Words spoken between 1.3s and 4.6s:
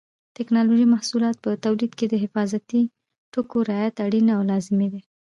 په تولید کې د حفاظتي ټکو رعایت اړین او